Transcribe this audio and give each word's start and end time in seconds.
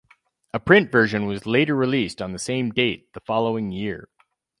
A 0.51 0.59
print 0.59 0.91
version 0.91 1.27
was 1.27 1.45
later 1.45 1.75
released 1.75 2.23
on 2.23 2.31
the 2.31 2.39
same 2.39 2.71
date 2.71 3.13
the 3.13 3.19
following 3.19 3.71
year. 3.71 4.09